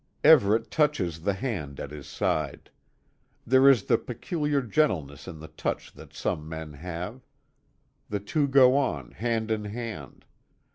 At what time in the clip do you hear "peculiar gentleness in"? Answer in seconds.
3.99-5.37